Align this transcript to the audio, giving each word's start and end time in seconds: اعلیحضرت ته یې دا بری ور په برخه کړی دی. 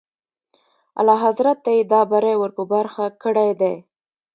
اعلیحضرت 0.97 1.57
ته 1.65 1.69
یې 1.77 1.83
دا 1.91 2.01
بری 2.11 2.33
ور 2.37 2.51
په 2.57 2.63
برخه 2.73 3.03
کړی 3.23 3.49
دی. 3.61 3.75